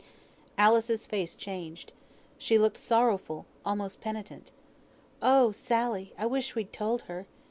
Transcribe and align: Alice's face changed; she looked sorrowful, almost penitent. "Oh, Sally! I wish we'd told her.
Alice's 0.57 1.05
face 1.05 1.35
changed; 1.35 1.93
she 2.39 2.57
looked 2.57 2.77
sorrowful, 2.79 3.45
almost 3.63 4.01
penitent. 4.01 4.51
"Oh, 5.21 5.51
Sally! 5.51 6.11
I 6.17 6.25
wish 6.25 6.55
we'd 6.55 6.73
told 6.73 7.03
her. 7.03 7.27